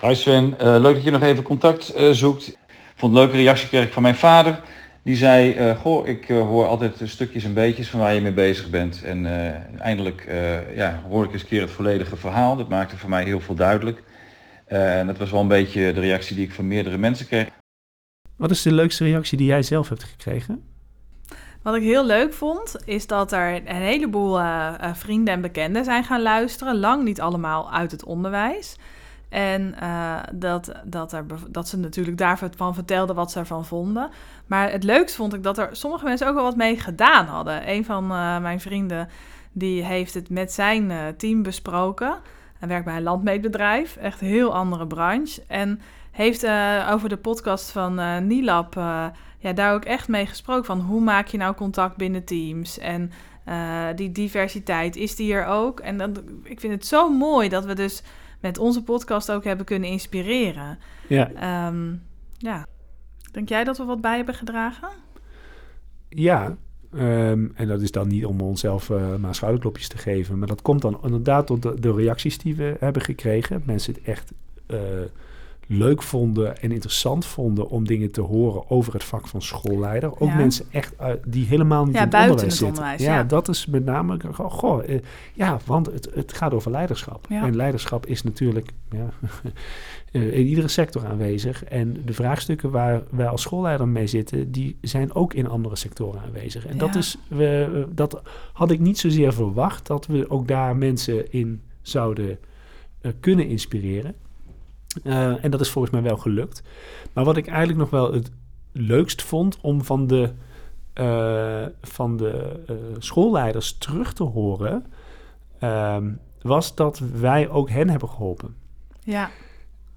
Hi 0.00 0.14
Sven, 0.14 0.44
uh, 0.44 0.56
leuk 0.58 0.94
dat 0.94 1.04
je 1.04 1.10
nog 1.10 1.22
even 1.22 1.42
contact 1.42 1.98
uh, 1.98 2.10
zoekt. 2.10 2.48
Ik 2.48 3.00
vond 3.00 3.14
een 3.14 3.18
leuke 3.18 3.36
reactie 3.36 3.68
kreeg 3.68 3.84
ik 3.84 3.92
van 3.92 4.02
mijn 4.02 4.14
vader. 4.14 4.60
Die 5.02 5.16
zei, 5.16 5.74
goh, 5.74 6.06
ik 6.06 6.28
hoor 6.28 6.66
altijd 6.66 7.00
stukjes 7.04 7.44
en 7.44 7.54
beetjes 7.54 7.88
van 7.88 8.00
waar 8.00 8.14
je 8.14 8.20
mee 8.20 8.32
bezig 8.32 8.70
bent. 8.70 9.02
En 9.02 9.26
eindelijk 9.80 10.26
ja, 10.74 11.02
hoor 11.08 11.24
ik 11.24 11.32
eens 11.32 11.42
een 11.42 11.48
keer 11.48 11.60
het 11.60 11.70
volledige 11.70 12.16
verhaal. 12.16 12.56
Dat 12.56 12.68
maakte 12.68 12.96
voor 12.96 13.10
mij 13.10 13.24
heel 13.24 13.40
veel 13.40 13.54
duidelijk. 13.54 14.02
en 14.66 15.06
dat 15.06 15.18
was 15.18 15.30
wel 15.30 15.40
een 15.40 15.48
beetje 15.48 15.92
de 15.92 16.00
reactie 16.00 16.36
die 16.36 16.44
ik 16.44 16.52
van 16.52 16.68
meerdere 16.68 16.98
mensen 16.98 17.26
kreeg. 17.26 17.48
Wat 18.36 18.50
is 18.50 18.62
de 18.62 18.72
leukste 18.72 19.04
reactie 19.04 19.38
die 19.38 19.46
jij 19.46 19.62
zelf 19.62 19.88
hebt 19.88 20.04
gekregen? 20.04 20.62
Wat 21.62 21.74
ik 21.74 21.82
heel 21.82 22.06
leuk 22.06 22.32
vond, 22.32 22.76
is 22.84 23.06
dat 23.06 23.32
er 23.32 23.54
een 23.54 23.76
heleboel 23.76 24.40
uh, 24.40 24.74
vrienden 24.92 25.34
en 25.34 25.40
bekenden 25.40 25.84
zijn 25.84 26.04
gaan 26.04 26.22
luisteren. 26.22 26.78
Lang 26.78 27.04
niet 27.04 27.20
allemaal 27.20 27.72
uit 27.72 27.90
het 27.90 28.04
onderwijs. 28.04 28.78
En 29.28 29.74
uh, 29.82 30.20
dat, 30.32 30.72
dat, 30.84 31.16
dat 31.48 31.68
ze 31.68 31.78
natuurlijk 31.78 32.18
daarvan 32.18 32.74
vertelden 32.74 33.14
wat 33.14 33.30
ze 33.30 33.38
ervan 33.38 33.64
vonden. 33.64 34.10
Maar 34.46 34.70
het 34.70 34.84
leukste 34.84 35.16
vond 35.16 35.34
ik 35.34 35.42
dat 35.42 35.58
er 35.58 35.68
sommige 35.72 36.04
mensen 36.04 36.28
ook 36.28 36.34
wel 36.34 36.42
wat 36.44 36.56
mee 36.56 36.80
gedaan 36.80 37.26
hadden. 37.26 37.70
Een 37.70 37.84
van 37.84 38.06
mijn 38.42 38.60
vrienden 38.60 39.08
die 39.52 39.84
heeft 39.84 40.14
het 40.14 40.30
met 40.30 40.52
zijn 40.52 41.14
team 41.16 41.42
besproken. 41.42 42.18
Hij 42.64 42.72
werkt 42.72 42.88
bij 42.88 42.96
een 42.96 43.02
landmeetbedrijf, 43.02 43.96
echt 43.96 44.20
een 44.20 44.26
heel 44.26 44.54
andere 44.54 44.86
branche. 44.86 45.42
En 45.46 45.80
heeft 46.10 46.44
uh, 46.44 46.88
over 46.92 47.08
de 47.08 47.16
podcast 47.16 47.70
van 47.70 48.00
uh, 48.00 48.18
Nilab 48.18 48.76
uh, 48.76 49.06
ja, 49.38 49.52
daar 49.52 49.74
ook 49.74 49.84
echt 49.84 50.08
mee 50.08 50.26
gesproken 50.26 50.64
van 50.64 50.80
hoe 50.80 51.00
maak 51.00 51.26
je 51.26 51.36
nou 51.36 51.54
contact 51.54 51.96
binnen 51.96 52.24
teams 52.24 52.78
en 52.78 53.10
die 53.94 54.12
diversiteit 54.12 54.96
is 54.96 55.16
die 55.16 55.34
er 55.34 55.46
ook. 55.46 55.80
En 55.80 55.98
dan, 55.98 56.16
ik 56.42 56.60
vind 56.60 56.72
het 56.72 56.86
zo 56.86 57.10
mooi 57.10 57.48
dat 57.48 57.64
we 57.64 57.74
dus 57.74 58.02
met 58.40 58.58
onze 58.58 58.82
podcast 58.82 59.30
ook 59.30 59.44
hebben 59.44 59.66
kunnen 59.66 59.88
inspireren. 59.88 60.78
Ja. 61.08 61.66
Um, 61.66 62.02
ja. 62.38 62.66
Denk 63.32 63.48
jij 63.48 63.64
dat 63.64 63.78
we 63.78 63.84
wat 63.84 64.00
bij 64.00 64.16
hebben 64.16 64.34
gedragen? 64.34 64.88
Ja, 66.08 66.56
um, 66.98 67.52
en 67.54 67.68
dat 67.68 67.80
is 67.80 67.90
dan 67.90 68.08
niet 68.08 68.26
om 68.26 68.40
onszelf 68.40 68.88
uh, 68.88 69.16
maar 69.16 69.34
schouderklopjes 69.34 69.88
te 69.88 69.98
geven. 69.98 70.38
Maar 70.38 70.48
dat 70.48 70.62
komt 70.62 70.82
dan 70.82 70.98
inderdaad 71.02 71.46
door 71.46 71.80
de, 71.80 71.92
reacties 71.92 72.38
die 72.38 72.56
we 72.56 72.76
hebben 72.78 73.02
gekregen. 73.02 73.62
Mensen 73.64 73.96
echt 74.04 74.32
uh, 74.70 74.78
leuk 75.66 76.02
vonden 76.02 76.58
en 76.60 76.72
interessant 76.72 77.26
vonden 77.26 77.68
om 77.68 77.86
dingen 77.86 78.10
te 78.10 78.20
horen 78.20 78.70
over 78.70 78.92
het 78.92 79.04
vak 79.04 79.26
van 79.26 79.42
schoolleider. 79.42 80.20
Ook 80.20 80.34
mensen 80.34 80.66
echt 80.70 80.94
die 81.26 81.46
helemaal 81.46 81.84
niet 81.84 81.94
ja, 81.94 82.02
in 82.02 82.06
het 82.06 82.20
onderwijs 82.20 82.56
zitten. 82.56 82.66
Onderwijs, 82.66 83.02
ja, 83.02 83.24
dat 83.24 83.48
is 83.48 83.66
met 83.66 83.84
name, 83.84 84.18
goh, 84.32 84.88
eh, 84.88 85.00
ja, 85.32 85.58
want 85.66 85.86
het, 85.86 86.08
het 86.14 86.32
gaat 86.32 86.54
over 86.54 86.70
leiderschap. 86.70 87.26
En 87.28 87.56
leiderschap 87.56 88.06
is 88.06 88.22
natuurlijk 88.22 88.70
ja, 88.90 89.08
eh, 90.12 90.38
in 90.38 90.46
iedere 90.46 90.68
sector 90.68 91.06
aanwezig. 91.06 91.64
En 91.64 92.02
de 92.04 92.12
vraagstukken 92.12 92.70
waar 92.70 93.02
wij 93.10 93.26
als 93.26 93.42
schoolleider 93.42 93.88
mee 93.88 94.06
zitten, 94.06 94.52
die 94.52 94.76
zijn 94.80 95.14
ook 95.14 95.34
in 95.34 95.48
andere 95.48 95.76
sectoren 95.76 96.20
aanwezig. 96.20 96.66
En 96.66 96.78
dat, 96.78 96.94
is, 96.94 97.16
we, 97.28 97.86
dat 97.90 98.22
had 98.52 98.70
ik 98.70 98.80
niet 98.80 98.98
zozeer 98.98 99.32
verwacht, 99.32 99.86
dat 99.86 100.06
we 100.06 100.30
ook 100.30 100.48
daar 100.48 100.76
mensen 100.76 101.32
in 101.32 101.62
zouden 101.82 102.38
uh, 103.02 103.12
kunnen 103.20 103.46
inspireren. 103.46 104.14
Uh, 105.02 105.44
en 105.44 105.50
dat 105.50 105.60
is 105.60 105.70
volgens 105.70 105.94
mij 105.94 106.02
wel 106.02 106.16
gelukt. 106.16 106.62
Maar 107.12 107.24
wat 107.24 107.36
ik 107.36 107.46
eigenlijk 107.46 107.78
nog 107.78 107.90
wel 107.90 108.12
het 108.12 108.30
leukst 108.72 109.22
vond 109.22 109.58
om 109.60 109.84
van 109.84 110.06
de, 110.06 110.32
uh, 110.94 111.66
van 111.82 112.16
de 112.16 112.64
uh, 112.70 112.76
schoolleiders 112.98 113.78
terug 113.78 114.12
te 114.12 114.22
horen, 114.22 114.86
ehm, 115.58 116.10
was 116.42 116.74
dat 116.74 116.98
wij 116.98 117.48
ook 117.48 117.70
hen 117.70 117.90
hebben 117.90 118.08
geholpen. 118.08 118.54
Ja. 119.00 119.30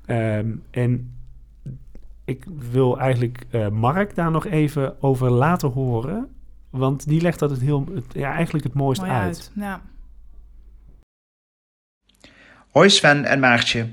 Um, 0.05 0.63
en 0.71 1.15
ik 2.25 2.45
wil 2.71 2.99
eigenlijk 2.99 3.45
Mark 3.71 4.15
daar 4.15 4.31
nog 4.31 4.45
even 4.45 5.01
over 5.01 5.31
laten 5.31 5.69
horen. 5.69 6.29
Want 6.69 7.07
die 7.07 7.21
legt 7.21 7.39
dat 7.39 7.49
het 7.49 7.61
heel, 7.61 7.85
het, 7.93 8.05
ja, 8.13 8.33
eigenlijk 8.33 8.63
het 8.63 8.73
mooist 8.73 9.01
Mooi 9.01 9.13
uit. 9.13 9.25
uit. 9.25 9.51
Ja. 9.55 9.81
Hoi 12.71 12.89
Sven 12.89 13.25
en 13.25 13.39
Maartje. 13.39 13.87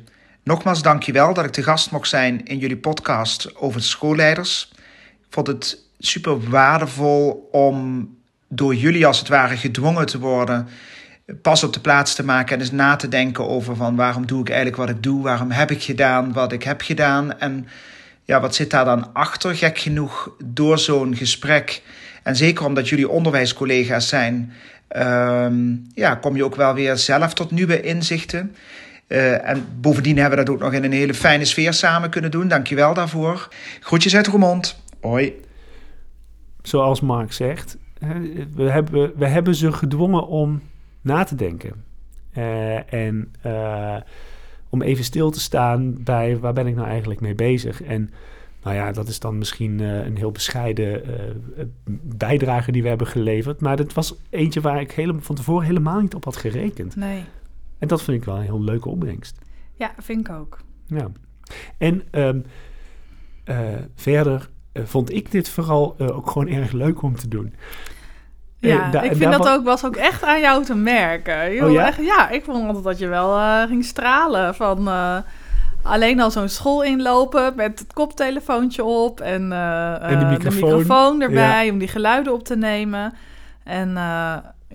Nogmaals 0.44 0.82
dankjewel 0.82 1.34
dat 1.34 1.44
ik 1.44 1.50
te 1.50 1.62
gast 1.62 1.90
mocht 1.90 2.08
zijn 2.08 2.44
in 2.44 2.58
jullie 2.58 2.76
podcast 2.76 3.56
over 3.56 3.82
schoolleiders. 3.82 4.72
Ik 5.20 5.26
vond 5.30 5.46
het 5.46 5.78
super 5.98 6.50
waardevol 6.50 7.48
om 7.52 8.08
door 8.48 8.74
jullie 8.74 9.06
als 9.06 9.18
het 9.18 9.28
ware 9.28 9.56
gedwongen 9.56 10.06
te 10.06 10.18
worden 10.18 10.68
pas 11.42 11.64
op 11.64 11.72
de 11.72 11.80
plaats 11.80 12.14
te 12.14 12.24
maken 12.24 12.54
en 12.54 12.60
eens 12.60 12.70
na 12.70 12.96
te 12.96 13.08
denken 13.08 13.48
over 13.48 13.76
van 13.76 13.96
waarom 13.96 14.26
doe 14.26 14.40
ik 14.40 14.48
eigenlijk 14.48 14.76
wat 14.76 14.88
ik 14.88 15.02
doe, 15.02 15.22
waarom 15.22 15.50
heb 15.50 15.70
ik 15.70 15.82
gedaan 15.82 16.32
wat 16.32 16.52
ik 16.52 16.62
heb 16.62 16.80
gedaan 16.80 17.38
en 17.38 17.66
ja, 18.24 18.40
wat 18.40 18.54
zit 18.54 18.70
daar 18.70 18.84
dan 18.84 19.12
achter? 19.12 19.56
Gek 19.56 19.78
genoeg 19.78 20.30
door 20.44 20.78
zo'n 20.78 21.16
gesprek 21.16 21.82
en 22.22 22.36
zeker 22.36 22.64
omdat 22.64 22.88
jullie 22.88 23.08
onderwijscollega's 23.08 24.08
zijn, 24.08 24.52
um, 24.96 25.86
ja, 25.94 26.14
kom 26.14 26.36
je 26.36 26.44
ook 26.44 26.56
wel 26.56 26.74
weer 26.74 26.96
zelf 26.96 27.34
tot 27.34 27.50
nieuwe 27.50 27.80
inzichten. 27.80 28.56
Uh, 29.14 29.48
en 29.48 29.66
bovendien 29.80 30.18
hebben 30.18 30.38
we 30.38 30.44
dat 30.44 30.54
ook 30.54 30.60
nog 30.60 30.72
in 30.72 30.84
een 30.84 30.92
hele 30.92 31.14
fijne 31.14 31.44
sfeer 31.44 31.72
samen 31.72 32.10
kunnen 32.10 32.30
doen. 32.30 32.48
Dankjewel 32.48 32.94
daarvoor. 32.94 33.48
Groetjes 33.80 34.16
uit 34.16 34.26
Roermond. 34.26 34.82
Hoi. 35.00 35.40
Zoals 36.62 37.00
Mark 37.00 37.32
zegt, 37.32 37.76
we 38.54 38.62
hebben, 38.62 39.12
we 39.16 39.26
hebben 39.26 39.54
ze 39.54 39.72
gedwongen 39.72 40.26
om 40.26 40.62
na 41.00 41.24
te 41.24 41.34
denken. 41.34 41.84
Uh, 42.38 42.92
en 42.92 43.32
uh, 43.46 43.96
om 44.68 44.82
even 44.82 45.04
stil 45.04 45.30
te 45.30 45.40
staan 45.40 46.02
bij 46.02 46.38
waar 46.38 46.52
ben 46.52 46.66
ik 46.66 46.74
nou 46.74 46.88
eigenlijk 46.88 47.20
mee 47.20 47.34
bezig. 47.34 47.82
En 47.82 48.10
nou 48.62 48.76
ja, 48.76 48.92
dat 48.92 49.08
is 49.08 49.20
dan 49.20 49.38
misschien 49.38 49.78
uh, 49.78 50.04
een 50.04 50.16
heel 50.16 50.32
bescheiden 50.32 51.02
bijdrage 52.02 52.72
die 52.72 52.82
we 52.82 52.88
hebben 52.88 53.06
geleverd. 53.06 53.60
Maar 53.60 53.76
dat 53.76 53.92
was 53.92 54.14
eentje 54.30 54.60
waar 54.60 54.80
ik 54.80 54.92
helemaal, 54.92 55.22
van 55.22 55.34
tevoren 55.34 55.66
helemaal 55.66 56.00
niet 56.00 56.14
op 56.14 56.24
had 56.24 56.36
gerekend. 56.36 56.96
Nee. 56.96 57.24
En 57.84 57.90
dat 57.90 58.02
vind 58.02 58.20
ik 58.20 58.24
wel 58.24 58.36
een 58.36 58.42
heel 58.42 58.62
leuke 58.62 58.88
opbrengst. 58.88 59.38
Ja, 59.74 59.92
vind 59.98 60.28
ik 60.28 60.34
ook. 60.34 60.58
Ja. 60.86 61.06
En 61.78 62.02
um, 62.10 62.44
uh, 63.44 63.56
verder 63.94 64.48
uh, 64.72 64.84
vond 64.84 65.12
ik 65.12 65.30
dit 65.30 65.48
vooral 65.48 65.94
uh, 65.98 66.16
ook 66.16 66.30
gewoon 66.30 66.48
erg 66.48 66.72
leuk 66.72 67.02
om 67.02 67.16
te 67.16 67.28
doen. 67.28 67.54
Ja, 68.58 69.02
ik 69.02 69.16
vind 69.16 69.32
dat 69.32 69.48
ook, 69.48 69.64
was 69.64 69.84
ook 69.84 69.96
echt 69.96 70.22
aan 70.22 70.40
jou 70.40 70.64
te 70.64 70.74
merken. 70.74 71.52
Je 71.52 71.64
oh, 71.64 71.72
ja? 71.72 71.86
Echt, 71.86 71.98
ja, 72.04 72.28
ik 72.28 72.44
vond 72.44 72.66
altijd 72.66 72.84
dat 72.84 72.98
je 72.98 73.06
wel 73.06 73.66
ging 73.66 73.84
stralen 73.84 74.54
van 74.54 74.88
alleen 75.82 76.20
al 76.20 76.30
zo'n 76.30 76.48
school 76.48 76.82
inlopen 76.82 77.52
met 77.56 77.78
het 77.78 77.92
koptelefoontje 77.92 78.84
op 78.84 79.20
en, 79.20 79.52
en 80.02 80.18
de, 80.18 80.24
microfoon. 80.24 80.60
de, 80.60 80.76
microfoon. 80.76 81.20
erbij 81.20 81.66
ja. 81.66 81.72
om 81.72 81.78
die 81.78 81.88
geluiden 81.88 82.32
op 82.32 82.44
te 82.44 82.56
nemen. 82.56 83.12
En 83.64 83.96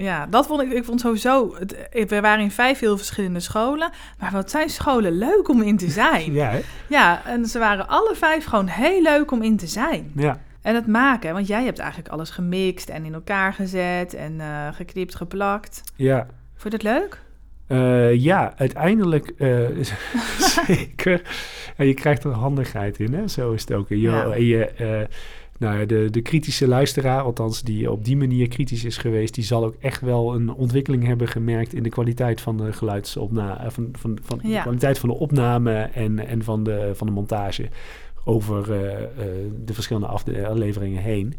ja, 0.03 0.25
dat 0.25 0.47
vond 0.47 0.61
ik, 0.61 0.71
ik 0.71 0.83
vond 0.83 0.99
sowieso, 0.99 1.55
het, 1.57 2.09
we 2.09 2.21
waren 2.21 2.43
in 2.43 2.51
vijf 2.51 2.79
heel 2.79 2.97
verschillende 2.97 3.39
scholen, 3.39 3.91
maar 4.19 4.31
wat 4.31 4.51
zijn 4.51 4.69
scholen 4.69 5.17
leuk 5.17 5.49
om 5.49 5.61
in 5.61 5.77
te 5.77 5.89
zijn. 6.01 6.33
ja, 6.33 6.49
hè? 6.49 6.59
ja, 6.87 7.25
en 7.25 7.45
ze 7.45 7.59
waren 7.59 7.87
alle 7.87 8.15
vijf 8.15 8.45
gewoon 8.45 8.67
heel 8.67 9.01
leuk 9.01 9.31
om 9.31 9.41
in 9.41 9.57
te 9.57 9.67
zijn. 9.67 10.11
Ja. 10.15 10.39
En 10.61 10.75
het 10.75 10.87
maken, 10.87 11.33
want 11.33 11.47
jij 11.47 11.63
hebt 11.63 11.79
eigenlijk 11.79 12.09
alles 12.09 12.29
gemixt 12.29 12.89
en 12.89 13.05
in 13.05 13.13
elkaar 13.13 13.53
gezet 13.53 14.13
en 14.13 14.33
uh, 14.33 14.67
geknipt, 14.71 15.15
geplakt. 15.15 15.83
Ja. 15.95 16.27
Vond 16.55 16.73
je 16.73 16.79
dat 16.79 16.83
leuk? 16.83 17.21
Uh, 17.67 18.15
ja, 18.15 18.53
uiteindelijk 18.57 19.33
uh, 19.37 19.67
zeker. 20.65 21.21
En 21.75 21.87
je 21.87 21.93
krijgt 21.93 22.23
er 22.23 22.31
handigheid 22.31 22.99
in, 22.99 23.13
hè? 23.13 23.27
zo 23.27 23.51
is 23.51 23.61
het 23.61 23.73
ook. 23.73 23.89
Je, 23.89 23.99
ja. 23.99 24.35
je, 24.35 25.07
nou, 25.59 25.85
de, 25.85 26.07
de 26.09 26.21
kritische 26.21 26.67
luisteraar, 26.67 27.21
althans 27.21 27.61
die 27.61 27.91
op 27.91 28.05
die 28.05 28.17
manier 28.17 28.47
kritisch 28.47 28.83
is 28.83 28.97
geweest, 28.97 29.33
die 29.33 29.43
zal 29.43 29.63
ook 29.63 29.75
echt 29.79 30.01
wel 30.01 30.35
een 30.35 30.53
ontwikkeling 30.53 31.05
hebben 31.05 31.27
gemerkt 31.27 31.73
in 31.73 31.83
de 31.83 31.89
kwaliteit 31.89 32.41
van 32.41 32.57
de 32.57 32.73
geluidsopname, 32.73 33.71
van, 33.71 33.89
van, 33.91 34.19
van 34.23 34.39
ja. 34.43 34.55
de 34.55 34.61
kwaliteit 34.61 34.99
van 34.99 35.09
de 35.09 35.15
opname 35.15 35.73
en, 35.73 36.27
en 36.27 36.43
van, 36.43 36.63
de, 36.63 36.91
van 36.93 37.07
de 37.07 37.13
montage 37.13 37.69
over 38.23 38.69
uh, 38.69 38.99
uh, 39.01 39.07
de 39.65 39.73
verschillende 39.73 40.07
afleveringen 40.07 41.01
heen. 41.01 41.33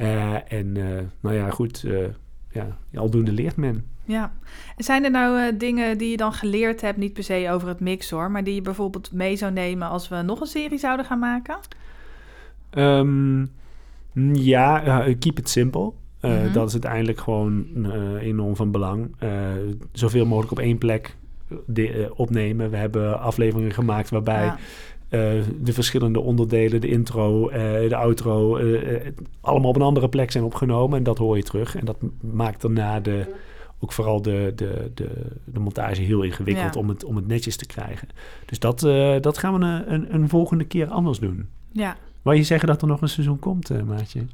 Uh, 0.00 0.52
en 0.52 0.72
nou 1.20 1.34
ja, 1.34 1.50
goed, 1.50 1.84
ja, 2.50 2.76
aldoende 2.94 3.32
leert 3.32 3.56
men. 3.56 3.84
Ja. 4.04 4.32
Zijn 4.76 5.04
er 5.04 5.10
nou 5.10 5.56
dingen 5.56 5.98
die 5.98 6.10
je 6.10 6.16
dan 6.16 6.32
geleerd 6.32 6.80
hebt, 6.80 6.96
niet 6.96 7.12
per 7.12 7.24
se 7.24 7.48
over 7.50 7.68
het 7.68 7.80
mix 7.80 8.10
hoor, 8.10 8.30
maar 8.30 8.44
die 8.44 8.54
je 8.54 8.62
bijvoorbeeld 8.62 9.12
mee 9.12 9.36
zou 9.36 9.52
nemen 9.52 9.88
als 9.88 10.08
we 10.08 10.22
nog 10.22 10.40
een 10.40 10.46
serie 10.46 10.78
zouden 10.78 11.06
gaan 11.06 11.18
maken? 11.18 11.58
Um, 12.74 13.50
ja, 14.32 14.86
uh, 14.86 15.14
keep 15.18 15.38
it 15.38 15.48
simple. 15.48 15.92
Uh, 16.20 16.30
mm 16.30 16.38
-hmm. 16.38 16.52
Dat 16.52 16.66
is 16.66 16.72
uiteindelijk 16.72 17.18
gewoon 17.18 17.66
uh, 17.76 18.22
enorm 18.22 18.56
van 18.56 18.70
belang. 18.70 19.14
zoveel 19.92 20.26
mogelijk 20.26 20.52
op 20.52 20.58
één 20.58 20.78
plek 20.78 21.16
de, 21.66 22.12
opnemen. 22.14 22.70
We 22.70 22.76
hebben 22.76 23.20
afleveringen 23.20 23.72
gemaakt 23.72 24.10
waarbij 24.10 24.44
ja. 24.44 24.58
de 25.60 25.72
verschillende 25.72 26.20
onderdelen, 26.20 26.80
de 26.80 26.88
intro, 26.88 27.48
de 27.88 27.96
outro, 27.96 28.60
allemaal 29.40 29.70
op 29.70 29.76
een 29.76 29.82
andere 29.82 30.08
plek 30.08 30.30
zijn 30.30 30.44
opgenomen. 30.44 30.98
En 30.98 31.04
dat 31.04 31.18
hoor 31.18 31.36
je 31.36 31.42
terug. 31.42 31.76
En 31.76 31.84
dat 31.84 31.96
maakt 32.20 32.62
daarna 32.62 33.00
de, 33.00 33.34
ook 33.80 33.92
vooral 33.92 34.22
de, 34.22 34.52
de, 34.56 34.90
de, 34.94 35.10
de 35.44 35.60
montage 35.60 36.02
heel 36.02 36.22
ingewikkeld 36.22 36.74
ja. 36.74 36.80
om, 36.80 36.88
het, 36.88 37.04
om 37.04 37.16
het 37.16 37.26
netjes 37.26 37.56
te 37.56 37.66
krijgen. 37.66 38.08
Dus 38.46 38.58
dat, 38.58 38.80
dat 39.22 39.38
gaan 39.38 39.58
we 39.58 39.64
een, 39.64 39.92
een, 39.92 40.14
een 40.14 40.28
volgende 40.28 40.64
keer 40.64 40.86
anders 40.86 41.18
doen. 41.18 41.48
Ja, 41.72 41.96
Wou 42.26 42.38
je 42.38 42.44
zeggen 42.44 42.68
dat 42.68 42.82
er 42.82 42.88
nog 42.88 43.00
een 43.00 43.08
seizoen 43.08 43.38
komt, 43.38 43.70
uh, 43.70 43.82
Maatje? 43.82 44.26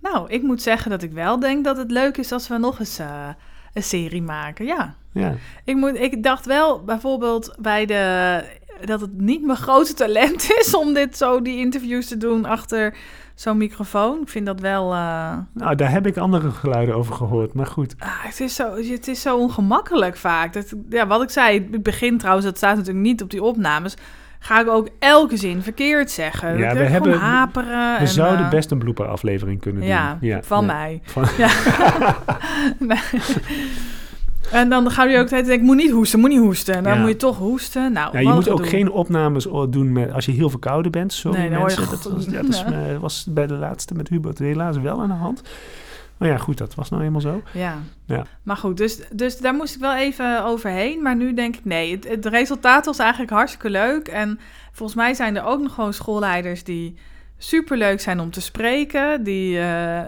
Nou, 0.00 0.30
ik 0.30 0.42
moet 0.42 0.62
zeggen 0.62 0.90
dat 0.90 1.02
ik 1.02 1.12
wel 1.12 1.38
denk 1.38 1.64
dat 1.64 1.76
het 1.76 1.90
leuk 1.90 2.16
is 2.16 2.32
als 2.32 2.48
we 2.48 2.58
nog 2.58 2.78
eens 2.78 3.00
uh, 3.00 3.28
een 3.72 3.82
serie 3.82 4.22
maken. 4.22 4.64
Ja. 4.66 4.94
ja. 5.12 5.34
Ik, 5.64 5.76
moet, 5.76 5.94
ik 5.94 6.22
dacht 6.22 6.46
wel 6.46 6.84
bijvoorbeeld 6.84 7.56
bij 7.58 7.86
de. 7.86 8.44
dat 8.84 9.00
het 9.00 9.20
niet 9.20 9.44
mijn 9.44 9.58
grote 9.58 9.94
talent 9.94 10.50
is 10.60 10.74
om 10.74 10.94
dit 10.94 11.16
zo, 11.16 11.42
die 11.42 11.58
interviews 11.58 12.06
te 12.06 12.16
doen 12.16 12.44
achter 12.44 12.96
zo'n 13.34 13.56
microfoon. 13.56 14.20
Ik 14.20 14.28
vind 14.28 14.46
dat 14.46 14.60
wel. 14.60 14.92
Uh... 14.92 15.36
Nou, 15.52 15.74
daar 15.74 15.90
heb 15.90 16.06
ik 16.06 16.16
andere 16.16 16.50
geluiden 16.50 16.94
over 16.94 17.14
gehoord, 17.14 17.52
maar 17.52 17.66
goed. 17.66 17.94
Ah, 17.98 18.24
het, 18.24 18.40
is 18.40 18.54
zo, 18.54 18.74
het 18.74 19.08
is 19.08 19.20
zo 19.20 19.36
ongemakkelijk 19.36 20.16
vaak. 20.16 20.52
Dat, 20.52 20.74
ja, 20.88 21.06
wat 21.06 21.22
ik 21.22 21.30
zei, 21.30 21.68
het 21.70 21.82
begin 21.82 22.18
trouwens, 22.18 22.46
dat 22.46 22.56
staat 22.56 22.76
natuurlijk 22.76 23.06
niet 23.06 23.22
op 23.22 23.30
die 23.30 23.42
opnames 23.42 23.96
ga 24.38 24.60
ik 24.60 24.68
ook 24.68 24.88
elke 24.98 25.36
zin 25.36 25.62
verkeerd 25.62 26.10
zeggen. 26.10 26.58
Ja, 26.58 26.74
we 26.74 26.82
hebben 26.82 27.18
haperen. 27.18 27.92
We 27.92 27.98
en, 27.98 28.08
zouden 28.08 28.44
uh, 28.44 28.50
best 28.50 28.70
een 28.70 28.78
blooper 28.78 29.06
aflevering 29.06 29.60
kunnen 29.60 29.80
doen. 29.80 29.90
Ja, 29.90 30.18
ja 30.20 30.42
van 30.42 30.60
ja. 30.60 30.72
mij. 30.72 31.00
Van... 31.04 31.24
Ja. 31.38 31.50
en 34.60 34.68
dan 34.68 34.90
gaan 34.90 35.08
we 35.08 35.18
ook 35.18 35.26
tijd 35.26 35.48
ik 35.48 35.60
moet 35.60 35.76
niet 35.76 35.90
hoesten, 35.90 36.20
moet 36.20 36.30
niet 36.30 36.38
hoesten. 36.38 36.74
En 36.74 36.82
dan 36.82 37.00
moet 37.00 37.08
je 37.08 37.16
toch 37.16 37.38
hoesten. 37.38 37.92
Nou, 37.92 38.12
Ja, 38.12 38.20
je 38.20 38.34
moet 38.34 38.48
ook 38.48 38.68
geen 38.68 38.90
opnames 38.90 39.46
doen 39.70 39.92
met, 39.92 40.12
als 40.12 40.26
je 40.26 40.32
heel 40.32 40.50
verkouden 40.50 40.90
bent. 40.92 41.12
Sorry 41.12 41.38
Nee, 41.38 41.50
mensen. 41.50 41.90
Dat, 41.90 42.04
was, 42.04 42.24
ja, 42.24 42.42
dat 42.42 42.64
eh, 42.66 42.98
was 43.00 43.26
bij 43.28 43.46
de 43.46 43.54
laatste 43.54 43.94
met 43.94 44.08
Hubert 44.08 44.38
helaas 44.38 44.78
wel 44.78 45.00
aan 45.00 45.08
de 45.08 45.14
hand. 45.14 45.42
Maar 46.18 46.28
ja, 46.28 46.36
goed, 46.36 46.58
dat 46.58 46.74
was 46.74 46.90
nou 46.90 47.02
eenmaal 47.02 47.20
zo. 47.20 47.42
Ja. 47.52 47.78
Ja. 48.04 48.26
Maar 48.42 48.56
goed, 48.56 48.76
dus, 48.76 49.00
dus 49.12 49.38
daar 49.38 49.54
moest 49.54 49.74
ik 49.74 49.80
wel 49.80 49.96
even 49.96 50.44
overheen. 50.44 51.02
Maar 51.02 51.16
nu 51.16 51.34
denk 51.34 51.56
ik, 51.56 51.64
nee, 51.64 51.92
het, 51.94 52.08
het 52.08 52.26
resultaat 52.26 52.86
was 52.86 52.98
eigenlijk 52.98 53.30
hartstikke 53.30 53.70
leuk. 53.70 54.08
En 54.08 54.38
volgens 54.72 54.98
mij 54.98 55.14
zijn 55.14 55.36
er 55.36 55.44
ook 55.44 55.60
nog 55.60 55.74
gewoon 55.74 55.92
schoolleiders 55.92 56.64
die 56.64 56.96
superleuk 57.38 58.00
zijn 58.00 58.20
om 58.20 58.30
te 58.30 58.40
spreken. 58.40 59.24
Die, 59.24 59.52
uh, 59.52 59.60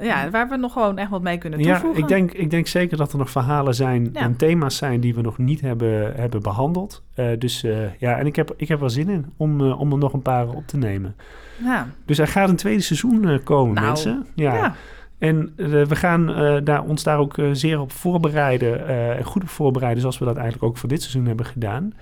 ja, 0.03 0.31
waar 0.31 0.49
we 0.49 0.57
nog 0.57 0.73
gewoon 0.73 0.99
echt 0.99 1.11
wat 1.11 1.23
mee 1.23 1.39
kunnen 1.39 1.63
toevoegen. 1.63 1.95
Ja, 1.95 1.99
ik 1.99 2.09
denk, 2.09 2.33
ik 2.33 2.51
denk 2.51 2.67
zeker 2.67 2.97
dat 2.97 3.13
er 3.13 3.19
nog 3.19 3.31
verhalen 3.31 3.75
zijn 3.75 4.15
en 4.15 4.37
thema's 4.37 4.77
zijn 4.77 5.01
die 5.01 5.15
we 5.15 5.21
nog 5.21 5.39
niet 5.39 5.61
hebben, 5.61 6.15
hebben 6.17 6.43
behandeld. 6.43 7.03
Uh, 7.17 7.27
dus 7.39 7.65
uh, 7.65 7.99
ja, 7.99 8.19
en 8.19 8.27
ik 8.27 8.37
heb, 8.37 8.55
ik 8.57 8.69
heb 8.69 8.83
er 8.83 8.91
zin 8.91 9.09
in 9.09 9.33
om, 9.37 9.61
om 9.61 9.93
er 9.93 9.99
nog 9.99 10.13
een 10.13 10.23
paar 10.23 10.49
op 10.49 10.67
te 10.67 10.77
nemen. 10.77 11.17
Ja. 11.57 11.89
Dus 12.05 12.19
er 12.19 12.29
gaat 12.29 12.49
een 12.49 12.57
tweede 12.57 12.81
seizoen 12.81 13.41
komen, 13.45 13.75
nou, 13.75 13.87
mensen. 13.87 14.27
Ja. 14.35 14.55
ja. 14.55 14.75
En 15.19 15.53
we 15.57 15.97
gaan 15.97 16.27
daar, 16.65 16.83
ons 16.83 17.03
daar 17.03 17.19
ook 17.19 17.37
zeer 17.53 17.81
op 17.81 17.93
voorbereiden. 17.93 18.87
en 19.17 19.25
goed 19.25 19.43
op 19.43 19.49
voorbereiden, 19.49 20.01
zoals 20.01 20.19
we 20.19 20.25
dat 20.25 20.37
eigenlijk 20.37 20.65
ook 20.65 20.77
voor 20.77 20.89
dit 20.89 21.01
seizoen 21.01 21.27
hebben 21.27 21.47
gedaan. 21.47 21.95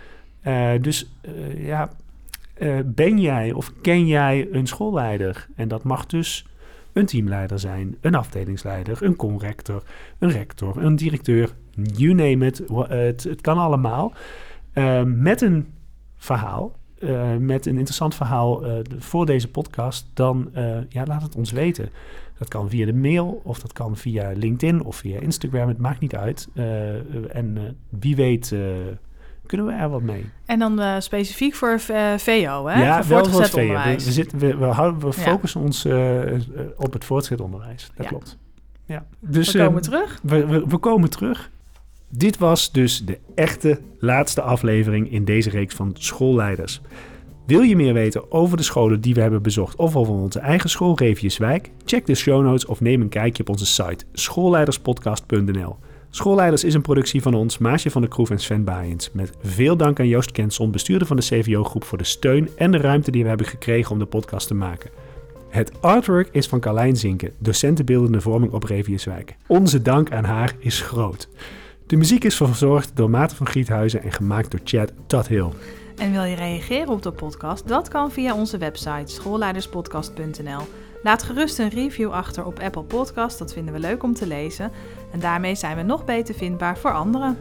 dus 0.80 1.10
ja, 1.56 1.90
ben 2.84 3.18
jij 3.18 3.52
of 3.52 3.72
ken 3.82 4.06
jij 4.06 4.48
een 4.50 4.66
schoolleider? 4.66 5.46
En 5.54 5.68
dat 5.68 5.82
mag 5.82 6.06
dus 6.06 6.46
een 6.92 7.06
teamleider 7.06 7.58
zijn, 7.58 7.96
een 8.00 8.14
afdelingsleider, 8.14 9.02
een 9.02 9.16
conrector, 9.16 9.82
een 10.18 10.30
rector, 10.30 10.76
een 10.82 10.96
directeur, 10.96 11.50
you 11.82 12.12
name 12.14 12.46
it. 12.46 12.62
Het, 12.88 13.24
het 13.24 13.40
kan 13.40 13.58
allemaal. 13.58 14.12
Met 15.04 15.40
een 15.40 15.66
verhaal, 16.16 16.72
uh, 16.98 17.36
met 17.36 17.66
een 17.66 17.76
interessant 17.76 18.14
verhaal 18.14 18.64
voor 18.98 19.26
deze 19.26 19.48
podcast, 19.48 20.10
dan 20.14 20.50
ja, 20.88 21.04
laat 21.04 21.22
het 21.22 21.36
ons 21.36 21.52
weten. 21.52 21.90
Dat 22.38 22.48
kan 22.48 22.70
via 22.70 22.86
de 22.86 22.94
mail 22.94 23.40
of 23.44 23.60
dat 23.60 23.72
kan 23.72 23.96
via 23.96 24.32
LinkedIn 24.34 24.82
of 24.82 24.96
via 24.96 25.20
Instagram. 25.20 25.68
Het 25.68 25.78
maakt 25.78 26.00
niet 26.00 26.16
uit. 26.16 26.48
en 27.32 27.76
wie 27.88 28.16
weet 28.16 28.54
kunnen 29.46 29.66
we 29.66 29.72
er 29.72 29.88
wat 29.88 30.02
mee. 30.02 30.26
En 30.44 30.58
dan 30.58 31.02
specifiek 31.02 31.54
voor 31.54 31.80
eh, 31.88 32.14
VO, 32.16 32.66
hè? 32.66 32.82
Ja, 32.82 33.04
voor 33.04 33.14
wel 33.14 33.24
voor 33.24 33.44
VO. 33.44 33.56
We, 33.56 33.94
we, 33.94 34.12
zitten, 34.12 34.38
we, 34.38 34.56
we, 34.56 34.64
houden, 34.64 35.00
we 35.00 35.12
focussen 35.12 35.60
ons 35.60 35.86
op 36.76 36.92
het 36.92 37.04
voortgezet 37.04 37.40
onderwijs. 37.40 37.90
Dat 37.94 38.04
ja. 38.04 38.10
klopt. 38.10 38.38
Ja. 38.86 39.06
Dus, 39.20 39.52
we 39.52 39.58
komen 39.58 39.82
terug. 39.82 40.18
We, 40.22 40.46
we, 40.46 40.64
we, 40.66 40.78
komen 40.78 41.10
terug. 41.10 41.50
Dit 42.16 42.38
was 42.38 42.72
dus 42.72 43.04
de 43.04 43.18
echte 43.34 43.80
laatste 43.98 44.40
aflevering 44.40 45.12
in 45.12 45.24
deze 45.24 45.50
reeks 45.50 45.74
van 45.74 45.90
schoolleiders. 45.98 46.80
Wil 47.46 47.60
je 47.60 47.76
meer 47.76 47.92
weten 47.92 48.32
over 48.32 48.56
de 48.56 48.62
scholen 48.62 49.00
die 49.00 49.14
we 49.14 49.20
hebben 49.20 49.42
bezocht 49.42 49.76
of 49.76 49.96
over 49.96 50.12
onze 50.14 50.38
eigen 50.38 50.70
school 50.70 50.98
Reviuswijk? 50.98 51.70
Check 51.84 52.06
de 52.06 52.14
show 52.14 52.42
notes 52.42 52.66
of 52.66 52.80
neem 52.80 53.00
een 53.00 53.08
kijkje 53.08 53.42
op 53.42 53.48
onze 53.48 53.66
site 53.66 54.04
schoolleiderspodcast.nl. 54.12 55.76
Schoolleiders 56.10 56.64
is 56.64 56.74
een 56.74 56.82
productie 56.82 57.22
van 57.22 57.34
ons, 57.34 57.58
Maasje 57.58 57.90
van 57.90 58.02
de 58.02 58.08
Kroef 58.08 58.30
en 58.30 58.40
Sven 58.40 58.64
Baaiens. 58.64 59.10
Met 59.12 59.32
veel 59.42 59.76
dank 59.76 60.00
aan 60.00 60.08
Joost 60.08 60.32
Kenson, 60.32 60.70
bestuurder 60.70 61.06
van 61.06 61.16
de 61.16 61.22
CVO-groep, 61.22 61.84
voor 61.84 61.98
de 61.98 62.04
steun 62.04 62.48
en 62.56 62.70
de 62.70 62.78
ruimte 62.78 63.10
die 63.10 63.22
we 63.22 63.28
hebben 63.28 63.46
gekregen 63.46 63.92
om 63.92 63.98
de 63.98 64.06
podcast 64.06 64.46
te 64.46 64.54
maken. 64.54 64.90
Het 65.48 65.82
artwork 65.82 66.28
is 66.32 66.46
van 66.46 66.60
Carlijn 66.60 66.96
Zinken, 66.96 67.32
docenten 67.38 67.84
beeldende 67.84 68.20
vorming 68.20 68.52
op 68.52 68.64
Reviuswijk. 68.64 69.36
Onze 69.46 69.82
dank 69.82 70.12
aan 70.12 70.24
haar 70.24 70.54
is 70.58 70.80
groot. 70.80 71.28
De 71.86 71.96
muziek 71.96 72.24
is 72.24 72.36
verzorgd 72.36 72.90
door 72.94 73.10
Maarten 73.10 73.36
van 73.36 73.46
Giethuizen 73.46 74.02
en 74.02 74.12
gemaakt 74.12 74.50
door 74.50 74.60
Chad 74.64 74.92
Tudhill. 75.06 75.48
En 75.96 76.12
wil 76.12 76.24
je 76.24 76.36
reageren 76.36 76.88
op 76.88 77.02
de 77.02 77.10
podcast? 77.12 77.68
Dat 77.68 77.88
kan 77.88 78.10
via 78.12 78.34
onze 78.34 78.58
website 78.58 79.12
schoolleiderspodcast.nl. 79.12 80.60
Laat 81.02 81.22
gerust 81.22 81.58
een 81.58 81.68
review 81.68 82.10
achter 82.10 82.44
op 82.44 82.58
Apple 82.58 82.82
Podcast, 82.82 83.38
dat 83.38 83.52
vinden 83.52 83.74
we 83.74 83.80
leuk 83.80 84.02
om 84.02 84.14
te 84.14 84.26
lezen. 84.26 84.70
En 85.12 85.20
daarmee 85.20 85.54
zijn 85.54 85.76
we 85.76 85.82
nog 85.82 86.04
beter 86.04 86.34
vindbaar 86.34 86.78
voor 86.78 86.92
anderen. 86.92 87.38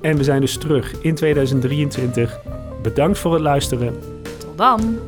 En 0.00 0.16
we 0.16 0.24
zijn 0.24 0.40
dus 0.40 0.58
terug 0.58 1.00
in 1.00 1.14
2023. 1.14 2.40
Bedankt 2.82 3.18
voor 3.18 3.32
het 3.32 3.42
luisteren. 3.42 3.98
Tot 4.38 4.58
dan! 4.58 4.98